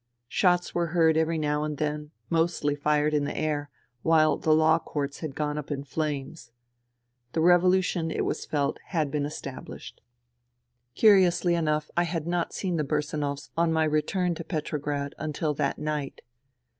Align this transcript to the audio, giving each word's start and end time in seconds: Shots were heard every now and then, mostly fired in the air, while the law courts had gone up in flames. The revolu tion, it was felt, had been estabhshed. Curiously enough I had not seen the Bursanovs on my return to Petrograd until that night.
Shots 0.27 0.73
were 0.73 0.87
heard 0.97 1.15
every 1.15 1.37
now 1.37 1.63
and 1.63 1.77
then, 1.77 2.09
mostly 2.27 2.73
fired 2.75 3.13
in 3.13 3.25
the 3.25 3.37
air, 3.37 3.69
while 4.01 4.35
the 4.35 4.49
law 4.51 4.79
courts 4.79 5.19
had 5.19 5.35
gone 5.35 5.59
up 5.59 5.69
in 5.69 5.83
flames. 5.83 6.51
The 7.33 7.39
revolu 7.39 7.83
tion, 7.83 8.09
it 8.09 8.25
was 8.25 8.43
felt, 8.43 8.79
had 8.87 9.11
been 9.11 9.25
estabhshed. 9.25 9.99
Curiously 10.95 11.53
enough 11.53 11.91
I 11.95 12.05
had 12.05 12.25
not 12.25 12.51
seen 12.51 12.77
the 12.77 12.83
Bursanovs 12.83 13.51
on 13.55 13.71
my 13.71 13.83
return 13.83 14.33
to 14.33 14.43
Petrograd 14.43 15.13
until 15.19 15.53
that 15.53 15.77
night. 15.77 16.21